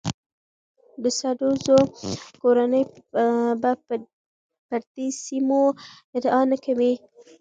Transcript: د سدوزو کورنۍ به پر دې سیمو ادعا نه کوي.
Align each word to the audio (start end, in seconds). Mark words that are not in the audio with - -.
د 1.03 1.05
سدوزو 1.19 1.77
کورنۍ 2.41 2.83
به 3.61 3.71
پر 4.71 4.81
دې 4.93 5.07
سیمو 5.23 5.63
ادعا 6.17 6.41
نه 6.51 6.57
کوي. 6.65 6.93